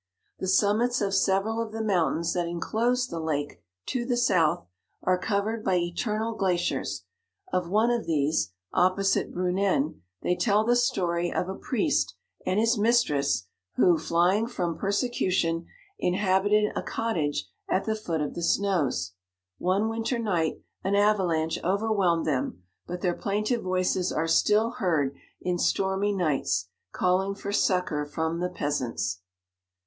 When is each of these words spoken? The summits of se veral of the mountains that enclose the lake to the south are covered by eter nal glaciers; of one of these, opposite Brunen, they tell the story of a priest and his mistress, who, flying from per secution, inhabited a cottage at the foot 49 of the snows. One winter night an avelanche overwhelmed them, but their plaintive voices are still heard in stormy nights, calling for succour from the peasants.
The 0.39 0.47
summits 0.47 0.99
of 0.99 1.13
se 1.13 1.31
veral 1.33 1.63
of 1.63 1.71
the 1.71 1.83
mountains 1.83 2.33
that 2.33 2.47
enclose 2.47 3.05
the 3.07 3.19
lake 3.19 3.61
to 3.85 4.03
the 4.03 4.17
south 4.17 4.65
are 5.03 5.15
covered 5.19 5.63
by 5.63 5.77
eter 5.77 6.17
nal 6.17 6.33
glaciers; 6.33 7.03
of 7.53 7.69
one 7.69 7.91
of 7.91 8.07
these, 8.07 8.51
opposite 8.73 9.31
Brunen, 9.31 10.01
they 10.23 10.35
tell 10.35 10.63
the 10.65 10.75
story 10.75 11.31
of 11.31 11.47
a 11.47 11.53
priest 11.53 12.15
and 12.47 12.59
his 12.59 12.79
mistress, 12.79 13.45
who, 13.75 13.99
flying 13.99 14.47
from 14.47 14.75
per 14.75 14.89
secution, 14.91 15.67
inhabited 15.99 16.71
a 16.75 16.81
cottage 16.81 17.47
at 17.69 17.85
the 17.85 17.93
foot 17.93 18.21
49 18.21 18.27
of 18.29 18.33
the 18.33 18.41
snows. 18.41 19.13
One 19.59 19.87
winter 19.87 20.17
night 20.17 20.63
an 20.83 20.95
avelanche 20.95 21.63
overwhelmed 21.63 22.25
them, 22.25 22.63
but 22.87 23.01
their 23.01 23.13
plaintive 23.13 23.61
voices 23.61 24.11
are 24.11 24.27
still 24.27 24.71
heard 24.79 25.15
in 25.41 25.59
stormy 25.59 26.11
nights, 26.11 26.69
calling 26.91 27.35
for 27.35 27.51
succour 27.51 28.07
from 28.07 28.39
the 28.39 28.49
peasants. 28.49 29.19